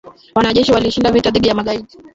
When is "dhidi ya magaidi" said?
1.31-1.97